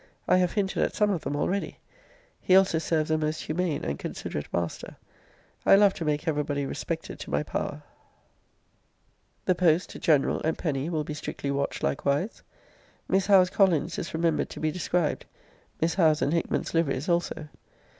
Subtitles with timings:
[0.27, 1.77] I have hinted at some of them already.*
[2.39, 4.95] He also serves a most humane and considerate master.
[5.63, 7.83] I love to make every body respected to my power.
[7.85, 8.95] * See Letter XXIX.
[8.95, 9.45] of this volume.
[9.45, 12.41] The post, general and penny, will be strictly watched likewise.
[13.07, 15.27] Miss Howe's Collins is remembered to be described.
[15.79, 17.49] Miss Howe's and Hickman's liveries also.